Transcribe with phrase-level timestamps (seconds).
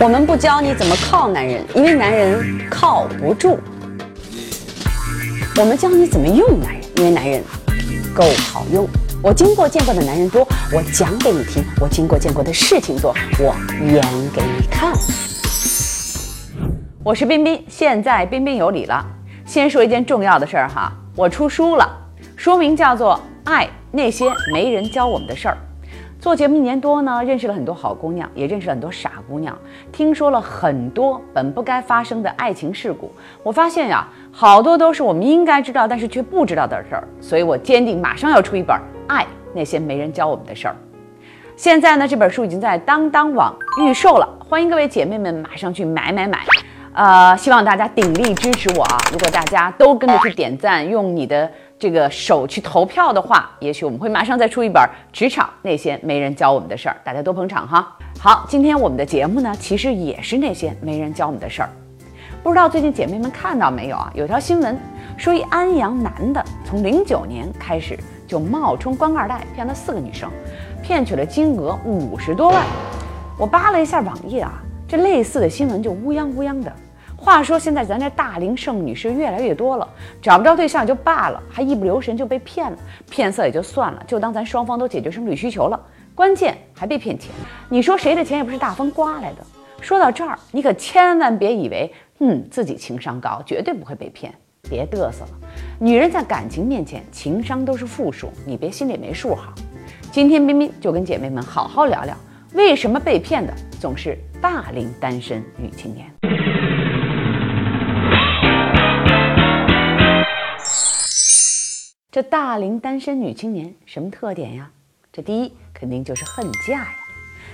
[0.00, 3.58] 我们不教你怎么靠男人，因为男人靠不住。
[5.56, 7.42] 我们教你怎么用男人，因为男人
[8.14, 8.88] 够好用。
[9.22, 14.02] 我经过见过的男人多，我讲给你听；我经过见过的事情多，我演
[14.34, 14.92] 给你看。
[17.02, 19.06] 我是彬彬，现在彬彬有礼了。
[19.46, 21.88] 先说一件重要的事儿哈，我出书了，
[22.36, 23.14] 书名叫做
[23.50, 25.54] 《爱那些没人教我们的事儿》。
[26.24, 29.54] 做节目一年多呢，认识了很多好姑娘，也认识了很多傻姑娘，
[29.92, 33.12] 听说了很多本不该发生的爱情事故。
[33.42, 37.06] 我发现呀，好多都是我们应该知道，但是却不知道的事儿。
[37.20, 38.74] 所以我坚定马上要出一本
[39.06, 40.70] 《爱那些没人教我们的事儿》。
[41.56, 46.38] 现在呢，这本书已经在当当网预售了，欢迎各位姐妹们马上去买买买。
[46.94, 48.96] 呃，希望大家鼎力支持我啊！
[49.12, 51.50] 如果大家都跟着去点赞，用你的。
[51.78, 57.96] 这个手去投票的话，也许我们会马上再出一本《职场那些没人教我们的事儿》，大家多捧场哈。
[58.18, 61.68] 好，今天我们的节目呢，其实也是那些没人教我们的事儿。
[62.42, 64.10] 不知道最近姐妹们看到没有啊？
[64.14, 64.78] 有条新闻
[65.16, 70.30] 说，一安阳男的从零九年开始就冒充官二代，骗了四个女生，
[70.82, 72.64] 骗取了金额五十多万。
[73.38, 74.52] 我扒了一下网页啊，
[74.86, 76.72] 这类似的新闻就乌泱乌泱的。
[77.24, 79.88] 话说现在咱这大龄剩女是越来越多了，
[80.20, 82.76] 找不着对象就罢了，还一不留神就被骗了，
[83.08, 85.80] 骗色也就算了，就当咱双方都解决生理需求了，
[86.14, 87.30] 关键还被骗钱。
[87.70, 89.46] 你说谁的钱也不是大风刮来的。
[89.80, 94.30] 说到这儿，你可千万别以为，嗯，自己情商高，绝对不会被骗，
[94.68, 95.30] 别嘚瑟了。
[95.78, 99.54] 女人在感情面前，情商都是负数，你别心里没数哈。
[100.12, 102.14] 今天彬彬就跟姐妹们好好聊聊，
[102.52, 106.06] 为什么被骗的总是大龄单身女青年。
[112.14, 114.70] 这大龄单身女青年什么特点呀？
[115.12, 116.88] 这第一肯定就是恨嫁呀。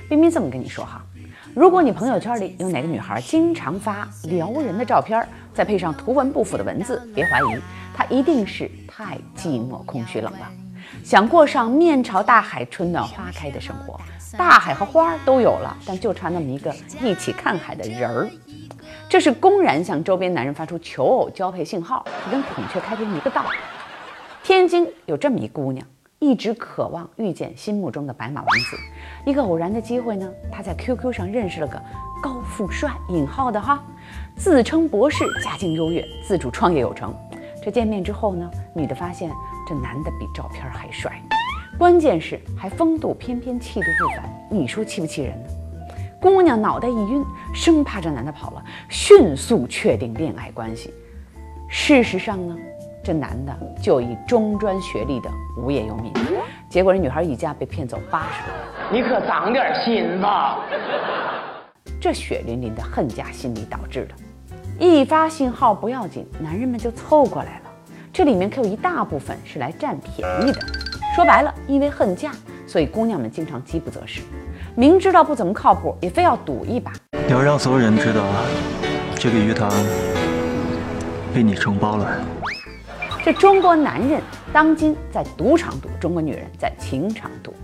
[0.06, 1.02] 彬彬这么跟你说哈，
[1.54, 7.58] 如果你朋友圈里有哪个女孩经常发撩人的照片，再配上图文不符的文字，别怀疑，
[7.96, 10.52] 她一定是太寂寞、空虚、冷了，
[11.02, 13.98] 想过上面朝大海、春暖花开的生活。
[14.36, 16.70] 大海和花都有了，但就差那么一个
[17.02, 18.30] 一起看海的人儿。
[19.08, 23.56] 这是公然向周边男人发出求偶交配信号，跟孔雀开屏一个道理。
[24.50, 25.86] 天津有这么一姑娘，
[26.18, 28.76] 一直渴望遇见心目中的白马王子。
[29.24, 31.80] 一个偶然的机会呢，她在 QQ 上认识了个
[32.20, 33.80] 高富帅（引号的哈），
[34.34, 37.14] 自称博士，家境优越，自主创业有成。
[37.62, 39.30] 这见面之后呢，女的发现
[39.68, 41.22] 这男的比照片还帅，
[41.78, 44.28] 关键是还风度翩翩，气度不凡。
[44.50, 45.48] 你说气不气人呢？
[46.20, 47.24] 姑娘脑袋一晕，
[47.54, 50.92] 生怕这男的跑了，迅速确定恋爱关系。
[51.68, 52.58] 事实上呢？
[53.02, 56.12] 这男的就以中专学历的无业游民，
[56.68, 58.60] 结果这女孩一家被骗走八十万。
[58.92, 60.58] 你可长点心吧！
[61.98, 64.14] 这血淋淋的恨嫁心理导致的，
[64.78, 67.70] 一发信号不要紧，男人们就凑过来了。
[68.12, 70.60] 这里面可有一大部分是来占便宜的。
[71.16, 72.32] 说白了，因为恨嫁，
[72.66, 74.20] 所以姑娘们经常饥不择食，
[74.74, 76.92] 明知道不怎么靠谱，也非要赌一把。
[77.26, 78.22] 你要让所有人知道，
[79.14, 79.70] 这个鱼塘
[81.34, 82.06] 被你承包了。
[83.32, 84.20] 中国男人
[84.52, 87.54] 当今在赌场赌，中国女人在情场赌。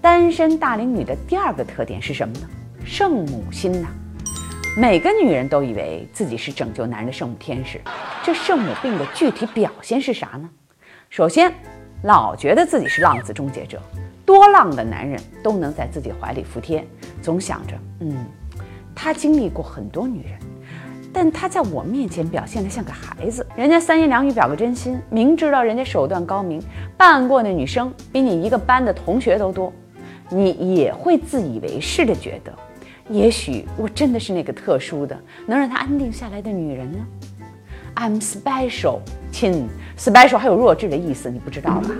[0.00, 2.48] 单身大龄女的第二个特点是什么呢？
[2.84, 3.88] 圣母心呐！
[4.76, 7.80] 每个女人都以为自己是拯救男人的圣母天使。
[8.22, 10.48] 这圣母病的具体表现是啥呢？
[11.10, 11.52] 首先，
[12.04, 13.80] 老觉得自己是浪子终结者，
[14.24, 16.86] 多浪的男人都能在自己怀里服帖，
[17.20, 18.26] 总想着，嗯，
[18.94, 20.38] 他经历过很多女人。
[21.18, 26.62] 但他在我面前表现得像个孩子，人家三言两语表个真心，明知道人家手段高明，
[26.94, 29.72] 办过的女生比你一个班的同学都多，
[30.28, 32.52] 你也会自以为是的觉得，
[33.08, 36.98] 也许我真的是那个特殊的能让他安定下来的女人呢。
[37.94, 38.98] I'm special，
[39.32, 39.66] 亲
[39.96, 41.90] ，special 还有弱智的意思，你不知道吧？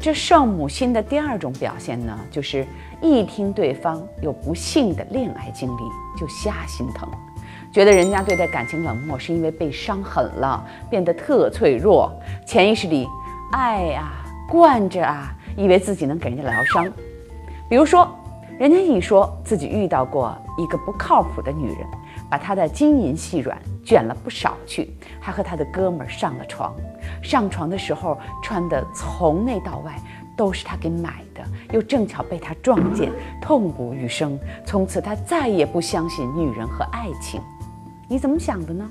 [0.00, 2.66] 这圣母心的第二种表现呢，就是
[3.00, 5.82] 一听对方有不幸的恋爱经历，
[6.18, 7.08] 就瞎心疼。
[7.72, 12.12] 觉得人家对待感情冷漠，是因为被伤狠了，变得特脆弱，
[12.44, 13.06] 潜意识里
[13.52, 16.90] 爱啊惯着啊，以为自己能给人家疗伤。
[17.68, 18.08] 比如说，
[18.58, 21.86] 人家一说自己遇到过一个不靠谱的女人，
[22.28, 26.74] 把他的金银细软卷了不少去，还和他的哥们上了床，
[27.22, 29.94] 上床的时候穿的从内到外
[30.36, 34.36] 都是他给买的，又正巧被他撞见，痛不欲生。
[34.66, 37.40] 从此他再也不相信女人和爱情。
[38.10, 38.90] 你怎么想的呢？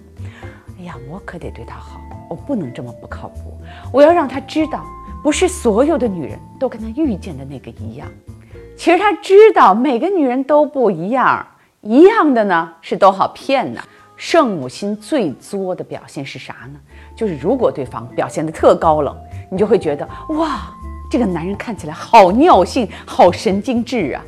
[0.80, 2.00] 哎呀，我可得对他好，
[2.30, 3.54] 我不能这么不靠谱。
[3.92, 4.86] 我要让他知道，
[5.22, 8.08] 不是所有的女人都跟他遇见的那个一样。
[8.78, 11.46] 其实他知道每个女人都不一样，
[11.82, 13.82] 一样的呢，是都好骗呢。
[14.16, 16.80] 圣母心最作的表现是啥呢？
[17.14, 19.14] 就是如果对方表现的特高冷，
[19.52, 20.74] 你就会觉得哇，
[21.12, 24.24] 这个男人看起来好尿性，好神经质啊。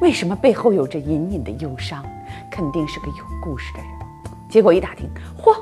[0.00, 2.00] 为什么背后有着隐隐的忧伤？
[2.48, 3.99] 肯定是个有故事的人。
[4.50, 5.08] 结果一打听，
[5.40, 5.56] 嚯，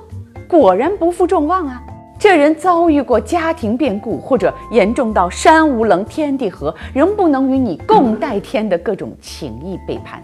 [0.48, 1.82] 果然不负众望啊！
[2.18, 10.22] 这人遭遇过家庭变故，或者严重到山无棱天地合，仍不能与你共戴天的各种情谊背叛。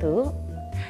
[0.00, 0.26] 得，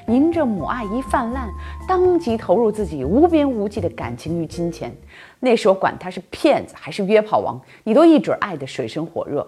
[0.06, 1.48] 您这母爱一泛滥，
[1.88, 4.94] 当即投入自己无边无际的感情与金钱。
[5.40, 9.44] 那时候管他是骗子还是约炮王，你都一准爱得水深火热，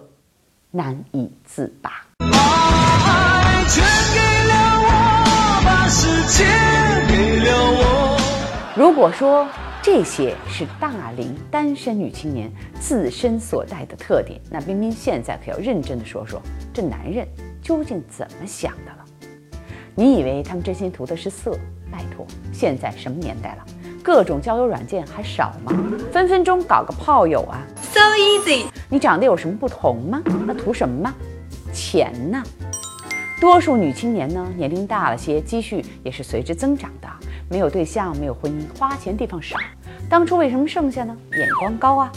[0.71, 2.05] 难以自拔。
[8.75, 9.47] 如果说
[9.81, 16.41] 这些是大龄单身女青年自身所带的特点，那冰冰现在可要认真的说说
[16.73, 17.25] 这男人
[17.61, 19.05] 究竟怎么想的了。
[19.95, 21.57] 你以为他们真心图的是色？
[21.89, 23.65] 拜托，现在什么年代了，
[24.03, 25.71] 各种交友软件还少吗？
[26.11, 28.65] 分分钟搞个炮友啊，so easy。
[28.89, 30.21] 你长得有什么不同吗？
[30.45, 31.15] 那图什么吗？
[31.71, 32.43] 钱呢？
[33.39, 37.07] 多数女青年呢，年龄大了些，积蓄也是随之增长的。
[37.49, 39.55] 没有对象，没有婚姻，花钱地方少。
[40.09, 41.15] 当初为什么剩下呢？
[41.37, 42.11] 眼光高啊，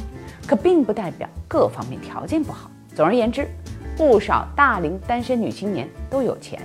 [0.47, 2.71] 可并不代表各方面条件不好。
[2.95, 3.47] 总而言之，
[3.97, 6.61] 不少大龄单身女青年都有钱，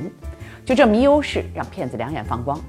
[0.65, 2.60] 就这么优势让骗子两眼放光。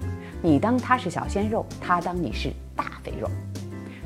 [0.43, 3.29] 你当他是小鲜肉，他当你是大肥肉。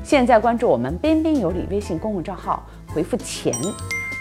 [0.03, 3.53] 现在关注我们彬彬有礼微信公共账号，回复钱，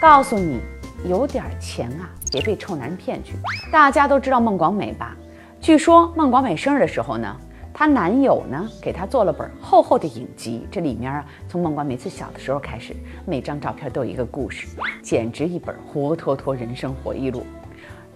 [0.00, 0.58] 告诉你
[1.06, 3.34] 有点钱啊，别被臭男人骗去。
[3.70, 5.14] 大家都知道孟广美吧？
[5.60, 7.36] 据说孟广美生日的时候呢。
[7.78, 12.92] 她男友呢，给她做了本厚厚的影集，这里面啊，从孟广美最小的时候开始，
[13.24, 14.66] 每张照片都有一个故事，
[15.00, 17.46] 简直一本活脱脱人生回忆录。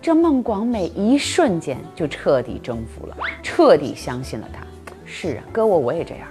[0.01, 4.67] 这孟广美一瞬间就彻底征服了，彻底相信了他。
[5.05, 6.27] 是啊，搁我我也这样。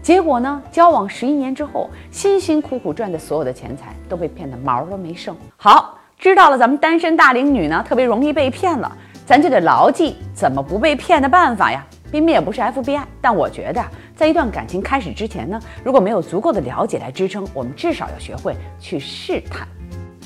[0.00, 5.36] 结果呢，交往十一年之后，辛辛苦苦赚的所有的钱财都被骗得毛都没剩。
[5.58, 8.90] 好，知道了，咱们单身大龄女呢，特别容易被骗了，
[9.26, 11.86] 咱就得牢记怎么不被骗的办法呀。
[12.10, 13.84] 冰冰也不是 FBI，但我觉得，
[14.16, 19.66] 在一段感情开始之前呢，如果没有足够的了解来支撑，我们至少要学会去试探。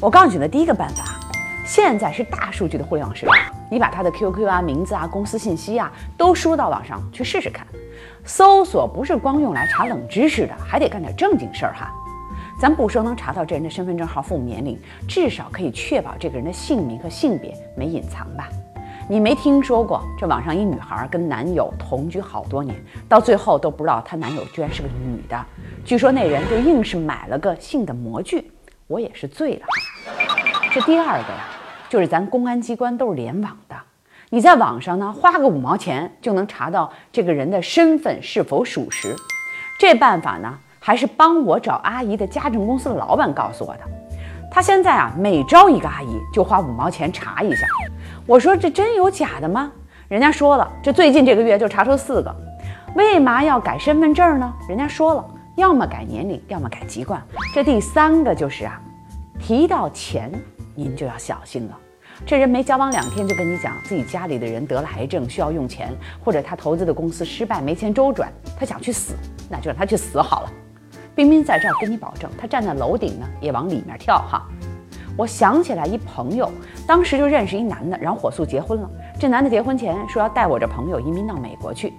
[0.01, 1.05] 我告诉你的第一个办法，
[1.67, 3.33] 现在是大数据的互联网时代，
[3.71, 7.67] 你把他的 QQ 啊、名字啊、公司信息啊都输到网上去试试看。
[8.25, 11.93] 搜索不是光用来查冷知识的，还得干点正经事儿哈。
[12.59, 18.49] 咱不说能查到这人的身份证号、父母年龄，至少可以确保这个人的姓名和性别没隐藏吧。
[19.07, 22.75] 你没听说过这网上一女孩跟男友同居好多年，
[23.07, 25.45] 到最后都不知道她男友居然是个女的。
[25.85, 28.51] 据说那人就硬是买了个性的模具，
[28.87, 29.67] 我也是醉了。
[30.73, 31.45] 这第二个呀，
[31.91, 33.77] 就是咱公安机关都是联网的，
[34.31, 39.15] 你在网上呢花个五毛钱就能查到这个人的身份是否属实。
[39.79, 43.81] 这办法呢，还是帮我找阿姨的家政公司的老板告诉我的。
[44.55, 47.67] 他现在啊，每招一个阿姨就花五毛钱查一下。
[48.25, 49.73] 我说这真有假的吗？
[50.07, 52.33] 人家说了，这最近这个月就查出四个。
[52.95, 54.55] 为嘛要改身份证呢？
[54.69, 57.21] 人家说了，要么改年龄，要么改籍贯。
[57.53, 58.81] 这第三个就是啊，
[59.41, 60.31] 提到钱，
[60.77, 61.77] 您就要小心了。
[62.25, 65.93] 这人没交往两天就跟你讲自己家里的人得了癌症需要用钱，
[66.25, 69.17] 或者他投资的公司失败没钱周转，他想去死，
[69.51, 70.51] 那就让他去死好了。
[71.15, 74.43] 冰冰在这儿跟你保证，他站在楼顶呢也往里面跳哈。
[75.17, 76.51] 我想起来一朋友，
[76.89, 78.91] 当时就认识一男的，然后火速结婚了。
[79.17, 81.93] 这男的结婚前说要带我这朋友移民到美国去，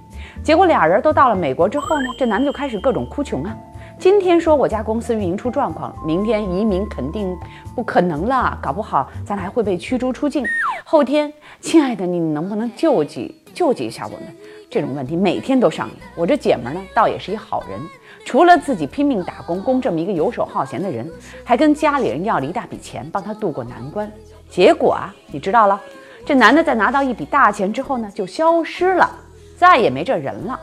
[0.44, 3.56] 结果俩人都到了美国之后呢，这男的就开始各种哭穷啊。
[3.98, 7.34] 今天说我家公司运营出状况了，明天移民肯定
[7.74, 10.46] 不可能了，搞不好咱还会被驱逐出境。
[10.84, 11.32] 后天，
[11.62, 14.24] 亲爱的，你能不能救济救济一下我们？
[14.70, 15.98] 这种问题每天都上演。
[16.16, 17.80] 我这姐们呢，倒也是一好人。
[18.26, 21.10] 除了自己拼命打工供这么一个游手好闲的人，
[21.44, 24.12] 还跟家里人要了一大笔钱帮他渡过难关。
[24.50, 25.80] 结果啊，你知道了，
[26.26, 29.10] 这男的在拿到一笔大钱之后呢，就消失了，
[29.56, 30.60] 再也没这人了。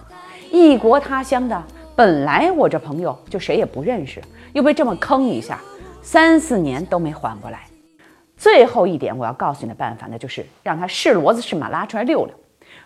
[0.51, 1.63] 异国他乡的，
[1.95, 4.21] 本来我这朋友就谁也不认识，
[4.53, 5.61] 又被这么坑一下，
[6.03, 7.61] 三四年都没缓过来。
[8.37, 12.35] 最后一点我要告诉你的办法呢，就是让他是骡子是马拉出来溜溜。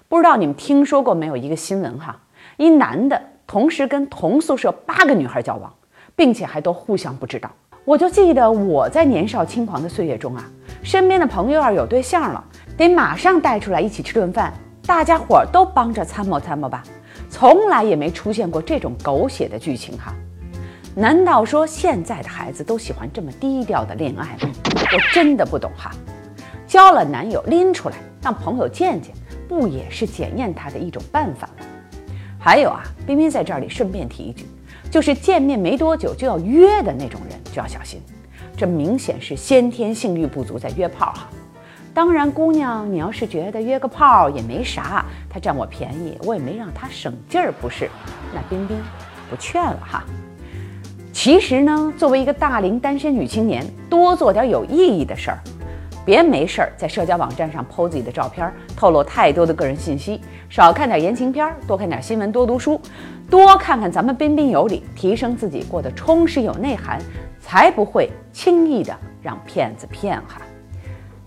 [0.09, 2.17] 不知道你们听说过没有一个新闻哈，
[2.57, 3.21] 一男的。
[3.49, 5.73] 同时跟同宿舍八个女孩交往，
[6.17, 7.49] 并且还都互相不知道。
[7.85, 10.45] 我就记得我在年少轻狂的岁月中啊，
[10.83, 12.45] 身边的朋友要有对象了，
[12.77, 14.53] 得马上带出来一起吃顿饭，
[14.85, 16.83] 大家伙都帮着参谋参谋吧。
[17.31, 20.13] 从来也没出现过这种狗血的剧情哈。
[20.97, 24.53] 难道说现在的孩子都喜欢这么低调的恋爱吗？
[24.93, 25.93] 我真的不懂哈。
[26.67, 29.15] 交了男友拎出来让朋友见见，
[29.49, 31.65] 不也是检验他的一种办法吗？
[32.39, 34.47] 还有啊，冰冰在这里顺便提一句，
[34.91, 38.01] 就是见面没多久就要约的那种人就要小心，
[38.57, 41.29] 这明显是先天性欲不足在约炮哈。
[41.93, 47.89] 当然，姑娘，你要是觉得约个炮也没啥，他占我便宜，我也没让他省劲儿，不是？
[48.35, 48.77] 那冰冰
[49.31, 50.05] 不劝了哈。
[51.11, 55.39] 其实呢，作为一个大龄单身女青年，多做点有意义的事儿，
[56.07, 60.21] 别没事儿在社交网站上 po 自己的照片，透露太多的个人信息。
[60.49, 62.81] 少看点言情片，多看点新闻，多读书，
[63.29, 67.01] 多看看咱们彬彬有礼，提升自己，过得充实有内涵，
[67.41, 70.41] 才不会轻易的让骗子骗哈。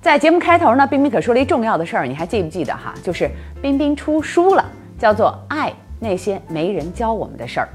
[0.02, 2.94] 在节目开头呢，彬彬可说了一重要的事儿，你还记不记得哈？
[3.04, 3.30] 就是
[3.62, 4.66] 彬彬出书了，
[4.98, 7.68] 叫做《爱那些没人教我们的事儿》。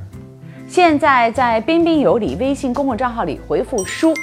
[0.66, 4.14] 现在在彬彬有礼微信公共账号里回复“书”，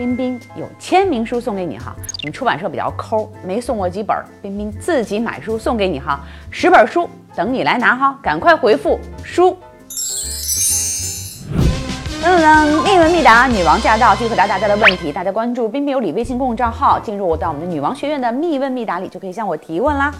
[0.00, 1.94] 彬彬有签名书送给你哈。
[2.22, 9.54] 我们出版社比较抠，没送过几本，彬彬自己买书送给你哈，十本书等你来拿哈，赶快回复“书”。
[12.22, 15.12] 等等等，秘闻密答，女王驾到，继续回答大家的问题。
[15.12, 20.10] 大家关注彬彬有礼微信公众账号，进入我到我们的女王学院的密问密答里，就可以向我提问啦。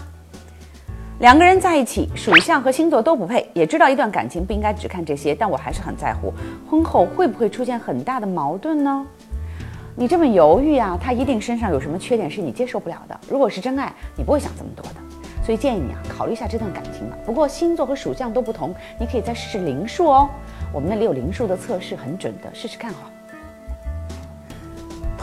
[1.21, 6.31] 两个人在一起，属相和星座都不配，也知道一段感情不应该只看这些，但我还是很在乎，
[6.69, 9.03] 婚后会不会出现很大的矛盾呢？
[9.95, 13.19] 你这么犹豫啊，他一定身上有什么缺点是你接受不了的。
[13.29, 14.95] 如果是真爱，你不会想这么多的。
[15.43, 17.17] 所以建议你啊，考虑一下这段感情吧。
[17.25, 20.29] 不过星座和属相都不同，你可以再试试灵数哦。
[20.71, 23.10] 我们那里有灵数的测试，很准的，试试看哈。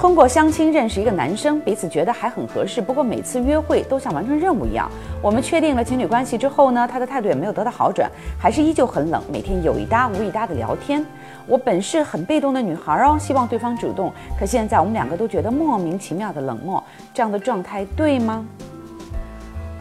[0.00, 4.88] 通过相亲认识一个男生，彼此觉得还很合适，不过每次约会都像完成任务一样。
[5.20, 11.04] 我们确定了情侣关系之后呢，他的态度也没有得到好转，还是依旧很冷，每天有一搭无一搭的聊天。
[11.48, 16.80] 我本是很被动的女孩哦，希望对方主动，可现在我们两个都觉得莫名其妙的冷漠，
[17.12, 18.46] 这样的状态对吗？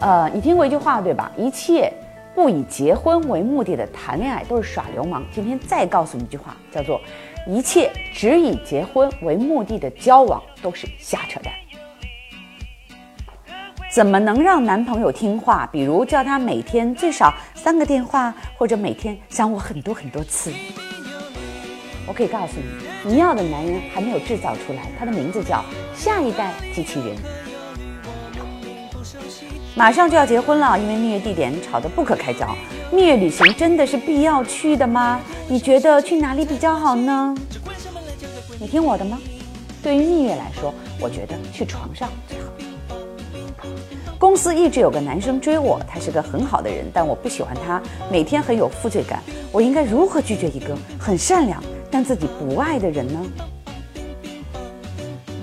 [0.00, 1.30] 呃，你听过一句话对吧？
[1.36, 1.92] 一切
[2.34, 5.24] 不以结婚为目的的谈恋爱都是耍流氓。
[5.32, 7.00] 今天再告诉你一句话，叫做
[7.48, 11.50] 一切只以结婚为目的的交往都是瞎扯淡。
[13.90, 15.66] 怎么能让男朋友听话？
[15.72, 20.52] 比如叫他每天最少三个电话，或者每天想我很多很多次。
[22.06, 22.58] 我可以告诉
[23.04, 25.64] 你，你要的男人还没有制造出来，他的名字叫
[25.94, 27.16] 下一代机器人。
[29.78, 32.52] 马上就要结婚了，因为蜜月地点吵得不可开交。
[32.90, 35.20] 蜜月旅行真的是必要去的吗？
[35.46, 37.32] 你觉得去哪里比较好呢？
[38.58, 39.20] 你听我的吗？
[39.80, 42.46] 对于蜜月来说，我觉得去床上最好。
[44.18, 47.80] 公司一直有个男生追我，他是个很好的人，但我不喜欢他，
[48.10, 49.22] 每天很有负罪感。
[49.52, 53.20] 我应该如何拒绝一个很善良但自己不爱的人呢？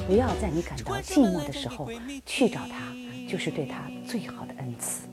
[0.05, 1.87] 不要在你感到寂寞的时候
[2.25, 2.94] 去找他。
[3.35, 5.04] 就是对他最好的恩赐。